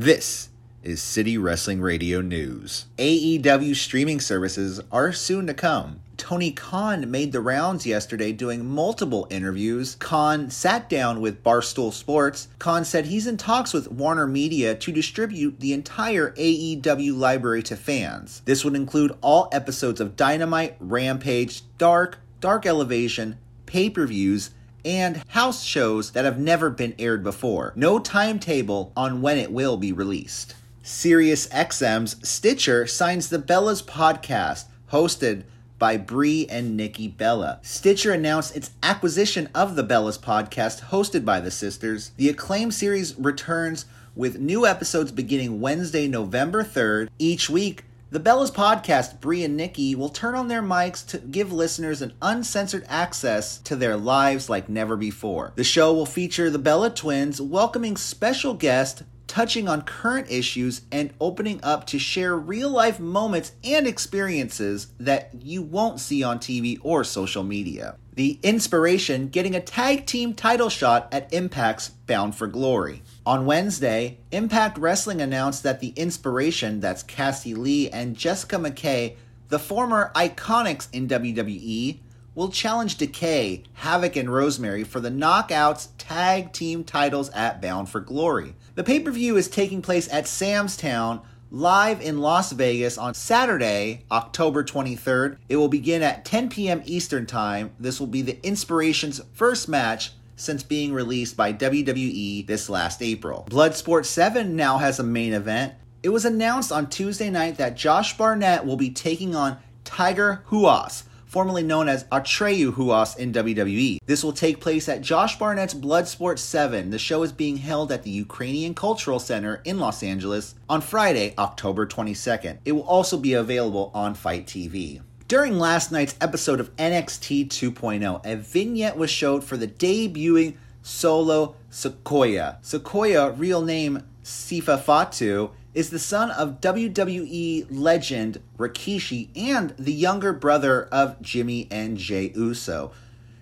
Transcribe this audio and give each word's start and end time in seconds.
This 0.00 0.50
is 0.84 1.02
City 1.02 1.36
Wrestling 1.36 1.80
Radio 1.80 2.20
News. 2.20 2.86
AEW 2.98 3.74
streaming 3.74 4.20
services 4.20 4.80
are 4.92 5.12
soon 5.12 5.48
to 5.48 5.54
come. 5.54 6.02
Tony 6.16 6.52
Khan 6.52 7.10
made 7.10 7.32
the 7.32 7.40
rounds 7.40 7.84
yesterday 7.84 8.30
doing 8.30 8.64
multiple 8.64 9.26
interviews. 9.28 9.96
Khan 9.96 10.50
sat 10.50 10.88
down 10.88 11.20
with 11.20 11.42
Barstool 11.42 11.92
Sports. 11.92 12.46
Khan 12.60 12.84
said 12.84 13.06
he's 13.06 13.26
in 13.26 13.38
talks 13.38 13.72
with 13.72 13.90
Warner 13.90 14.28
Media 14.28 14.76
to 14.76 14.92
distribute 14.92 15.58
the 15.58 15.72
entire 15.72 16.30
AEW 16.34 17.18
library 17.18 17.64
to 17.64 17.74
fans. 17.74 18.42
This 18.44 18.64
would 18.64 18.76
include 18.76 19.16
all 19.20 19.48
episodes 19.50 20.00
of 20.00 20.14
Dynamite, 20.14 20.76
Rampage, 20.78 21.62
Dark, 21.76 22.20
Dark 22.38 22.66
Elevation, 22.66 23.36
pay 23.66 23.90
per 23.90 24.06
views, 24.06 24.50
and 24.84 25.22
house 25.28 25.62
shows 25.62 26.12
that 26.12 26.24
have 26.24 26.38
never 26.38 26.70
been 26.70 26.94
aired 26.98 27.22
before. 27.22 27.72
No 27.76 27.98
timetable 27.98 28.92
on 28.96 29.22
when 29.22 29.38
it 29.38 29.52
will 29.52 29.76
be 29.76 29.92
released. 29.92 30.54
Sirius 30.82 31.46
XM's 31.48 32.16
Stitcher 32.26 32.86
signs 32.86 33.28
the 33.28 33.38
Bellas 33.38 33.82
podcast, 33.82 34.64
hosted 34.90 35.44
by 35.78 35.96
Brie 35.96 36.46
and 36.48 36.76
Nikki 36.76 37.08
Bella. 37.08 37.60
Stitcher 37.62 38.12
announced 38.12 38.56
its 38.56 38.70
acquisition 38.82 39.48
of 39.54 39.76
the 39.76 39.84
Bellas 39.84 40.18
podcast, 40.18 40.84
hosted 40.88 41.24
by 41.24 41.40
the 41.40 41.50
sisters. 41.50 42.12
The 42.16 42.28
acclaimed 42.28 42.74
series 42.74 43.16
returns 43.18 43.86
with 44.16 44.40
new 44.40 44.66
episodes 44.66 45.12
beginning 45.12 45.60
Wednesday, 45.60 46.08
November 46.08 46.64
3rd. 46.64 47.08
Each 47.18 47.48
week, 47.48 47.84
the 48.10 48.20
Bellas 48.20 48.50
podcast, 48.50 49.20
Brie 49.20 49.44
and 49.44 49.54
Nikki, 49.54 49.94
will 49.94 50.08
turn 50.08 50.34
on 50.34 50.48
their 50.48 50.62
mics 50.62 51.06
to 51.08 51.18
give 51.18 51.52
listeners 51.52 52.00
an 52.00 52.14
uncensored 52.22 52.86
access 52.88 53.58
to 53.58 53.76
their 53.76 53.98
lives 53.98 54.48
like 54.48 54.66
never 54.66 54.96
before. 54.96 55.52
The 55.56 55.64
show 55.64 55.92
will 55.92 56.06
feature 56.06 56.48
the 56.48 56.58
Bella 56.58 56.88
twins 56.88 57.38
welcoming 57.38 57.98
special 57.98 58.54
guest 58.54 59.02
touching 59.38 59.68
on 59.68 59.82
current 59.82 60.28
issues 60.28 60.80
and 60.90 61.14
opening 61.20 61.60
up 61.62 61.86
to 61.86 61.96
share 61.96 62.36
real 62.36 62.68
life 62.68 62.98
moments 62.98 63.52
and 63.62 63.86
experiences 63.86 64.88
that 64.98 65.30
you 65.40 65.62
won't 65.62 66.00
see 66.00 66.24
on 66.24 66.40
TV 66.40 66.76
or 66.82 67.04
social 67.04 67.44
media. 67.44 67.94
The 68.14 68.40
inspiration 68.42 69.28
getting 69.28 69.54
a 69.54 69.60
tag 69.60 70.06
team 70.06 70.34
title 70.34 70.68
shot 70.68 71.06
at 71.12 71.32
Impact's 71.32 71.90
Bound 71.90 72.34
for 72.34 72.48
Glory. 72.48 73.00
On 73.24 73.46
Wednesday, 73.46 74.18
Impact 74.32 74.76
Wrestling 74.76 75.20
announced 75.20 75.62
that 75.62 75.78
the 75.78 75.90
inspiration, 75.90 76.80
that's 76.80 77.04
Cassie 77.04 77.54
Lee 77.54 77.88
and 77.90 78.16
Jessica 78.16 78.56
McKay, 78.56 79.14
the 79.50 79.60
former 79.60 80.10
iconics 80.16 80.88
in 80.92 81.06
WWE, 81.06 82.00
will 82.38 82.48
challenge 82.48 82.94
Decay, 82.94 83.64
Havok, 83.80 84.14
and 84.14 84.32
Rosemary 84.32 84.84
for 84.84 85.00
the 85.00 85.10
Knockouts 85.10 85.88
tag 85.98 86.52
team 86.52 86.84
titles 86.84 87.30
at 87.30 87.60
Bound 87.60 87.88
for 87.88 87.98
Glory. 87.98 88.54
The 88.76 88.84
pay 88.84 89.00
per 89.00 89.10
view 89.10 89.36
is 89.36 89.48
taking 89.48 89.82
place 89.82 90.08
at 90.12 90.28
Sam's 90.28 90.76
Town 90.76 91.20
live 91.50 92.00
in 92.00 92.20
Las 92.20 92.52
Vegas 92.52 92.96
on 92.96 93.14
Saturday, 93.14 94.04
October 94.12 94.62
23rd. 94.62 95.38
It 95.48 95.56
will 95.56 95.66
begin 95.66 96.00
at 96.04 96.24
10 96.24 96.48
p.m. 96.48 96.80
Eastern 96.84 97.26
Time. 97.26 97.72
This 97.80 97.98
will 97.98 98.06
be 98.06 98.22
the 98.22 98.38
Inspiration's 98.46 99.20
first 99.32 99.68
match 99.68 100.12
since 100.36 100.62
being 100.62 100.92
released 100.92 101.36
by 101.36 101.52
WWE 101.52 102.46
this 102.46 102.68
last 102.70 103.02
April. 103.02 103.48
Bloodsport 103.50 104.04
7 104.04 104.54
now 104.54 104.78
has 104.78 105.00
a 105.00 105.02
main 105.02 105.32
event. 105.32 105.74
It 106.04 106.10
was 106.10 106.24
announced 106.24 106.70
on 106.70 106.88
Tuesday 106.88 107.30
night 107.30 107.56
that 107.56 107.76
Josh 107.76 108.16
Barnett 108.16 108.64
will 108.64 108.76
be 108.76 108.90
taking 108.90 109.34
on 109.34 109.58
Tiger 109.82 110.44
Huas 110.50 111.02
formerly 111.28 111.62
known 111.62 111.88
as 111.88 112.04
Atreyu 112.04 112.72
Huas 112.72 113.16
in 113.18 113.32
WWE. 113.32 113.98
This 114.06 114.24
will 114.24 114.32
take 114.32 114.60
place 114.60 114.88
at 114.88 115.02
Josh 115.02 115.38
Barnett's 115.38 115.74
Bloodsport 115.74 116.38
7. 116.38 116.88
The 116.90 116.98
show 116.98 117.22
is 117.22 117.32
being 117.32 117.58
held 117.58 117.92
at 117.92 118.02
the 118.02 118.10
Ukrainian 118.10 118.74
Cultural 118.74 119.18
Center 119.18 119.60
in 119.64 119.78
Los 119.78 120.02
Angeles 120.02 120.54
on 120.68 120.80
Friday, 120.80 121.34
October 121.36 121.86
22nd. 121.86 122.58
It 122.64 122.72
will 122.72 122.82
also 122.82 123.18
be 123.18 123.34
available 123.34 123.90
on 123.94 124.14
FITE 124.14 124.46
TV. 124.46 125.02
During 125.28 125.58
last 125.58 125.92
night's 125.92 126.16
episode 126.22 126.58
of 126.58 126.74
NXT 126.76 127.48
2.0, 127.48 128.24
a 128.24 128.36
vignette 128.36 128.96
was 128.96 129.10
showed 129.10 129.44
for 129.44 129.58
the 129.58 129.68
debuting 129.68 130.56
Solo 130.80 131.56
Sikoa. 131.70 132.62
Sikoa, 132.62 133.38
real 133.38 133.60
name 133.60 134.02
Sifa 134.24 134.80
Fatu, 134.80 135.50
is 135.74 135.90
the 135.90 135.98
son 135.98 136.30
of 136.30 136.60
WWE 136.60 137.66
legend 137.70 138.40
Rikishi 138.56 139.28
and 139.36 139.74
the 139.78 139.92
younger 139.92 140.32
brother 140.32 140.88
of 140.90 141.20
Jimmy 141.20 141.68
and 141.70 141.96
Jey 141.96 142.32
Uso. 142.34 142.92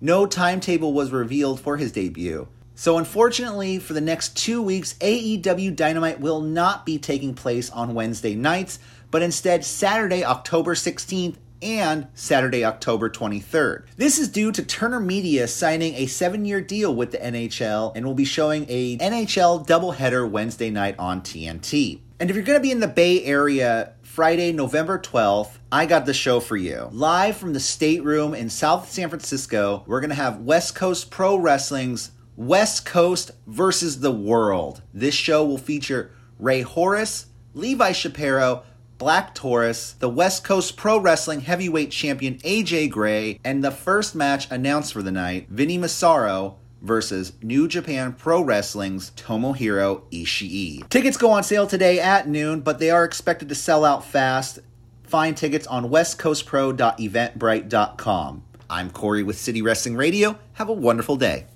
No 0.00 0.26
timetable 0.26 0.92
was 0.92 1.10
revealed 1.10 1.60
for 1.60 1.76
his 1.76 1.92
debut. 1.92 2.48
So, 2.74 2.96
unfortunately, 2.96 3.80
for 3.80 3.92
the 3.92 4.00
next 4.00 4.36
two 4.36 4.62
weeks, 4.62 4.94
AEW 5.00 5.74
Dynamite 5.74 6.20
will 6.20 6.40
not 6.40 6.86
be 6.86 6.98
taking 6.98 7.34
place 7.34 7.70
on 7.70 7.94
Wednesday 7.94 8.36
nights, 8.36 8.78
but 9.10 9.22
instead 9.22 9.64
Saturday, 9.64 10.24
October 10.24 10.76
16th 10.76 11.36
and 11.62 12.08
Saturday, 12.14 12.64
October 12.64 13.10
23rd. 13.10 13.84
This 13.96 14.18
is 14.18 14.28
due 14.28 14.52
to 14.52 14.62
Turner 14.62 15.00
Media 15.00 15.48
signing 15.48 15.94
a 15.94 16.06
seven 16.06 16.44
year 16.44 16.60
deal 16.60 16.94
with 16.94 17.12
the 17.12 17.18
NHL 17.18 17.92
and 17.94 18.04
will 18.06 18.14
be 18.14 18.24
showing 18.24 18.66
a 18.68 18.98
NHL 18.98 19.66
doubleheader 19.66 20.28
Wednesday 20.28 20.70
night 20.70 20.96
on 20.98 21.20
TNT. 21.20 22.00
And 22.20 22.30
if 22.30 22.36
you're 22.36 22.44
going 22.44 22.58
to 22.58 22.62
be 22.62 22.72
in 22.72 22.80
the 22.80 22.88
Bay 22.88 23.22
Area 23.24 23.92
Friday, 24.02 24.52
November 24.52 24.98
12th, 24.98 25.58
I 25.70 25.86
got 25.86 26.04
the 26.04 26.14
show 26.14 26.40
for 26.40 26.56
you. 26.56 26.88
Live 26.90 27.36
from 27.36 27.52
the 27.52 27.60
stateroom 27.60 28.34
in 28.34 28.50
South 28.50 28.90
San 28.90 29.08
Francisco, 29.08 29.84
we're 29.86 30.00
going 30.00 30.10
to 30.10 30.16
have 30.16 30.40
West 30.40 30.74
Coast 30.74 31.10
Pro 31.10 31.36
Wrestling's 31.36 32.10
West 32.36 32.84
Coast 32.84 33.30
versus 33.46 34.00
the 34.00 34.10
World. 34.10 34.82
This 34.92 35.14
show 35.14 35.44
will 35.44 35.58
feature 35.58 36.10
Rey 36.38 36.62
Horus, 36.62 37.26
Levi 37.54 37.92
Shapiro, 37.92 38.64
Black 38.98 39.34
Taurus, 39.34 39.92
the 39.92 40.08
West 40.08 40.42
Coast 40.42 40.76
Pro 40.76 40.98
Wrestling 40.98 41.42
Heavyweight 41.42 41.92
Champion 41.92 42.38
AJ 42.38 42.90
Gray, 42.90 43.38
and 43.44 43.62
the 43.62 43.70
first 43.70 44.16
match 44.16 44.50
announced 44.50 44.92
for 44.92 45.02
the 45.02 45.12
night, 45.12 45.46
Vinny 45.48 45.78
Massaro 45.78 46.56
versus 46.82 47.32
New 47.40 47.68
Japan 47.68 48.12
Pro 48.12 48.42
Wrestling's 48.42 49.12
Tomohiro 49.12 50.02
Ishii. 50.10 50.88
Tickets 50.88 51.16
go 51.16 51.30
on 51.30 51.44
sale 51.44 51.66
today 51.66 51.98
at 52.00 52.28
noon, 52.28 52.60
but 52.60 52.80
they 52.80 52.90
are 52.90 53.04
expected 53.04 53.48
to 53.48 53.54
sell 53.54 53.84
out 53.84 54.04
fast. 54.04 54.58
Find 55.04 55.36
tickets 55.36 55.66
on 55.66 55.90
westcoastpro.eventbrite.com. 55.90 58.42
I'm 58.70 58.90
Corey 58.90 59.22
with 59.22 59.38
City 59.38 59.62
Wrestling 59.62 59.96
Radio. 59.96 60.38
Have 60.54 60.68
a 60.68 60.74
wonderful 60.74 61.16
day. 61.16 61.46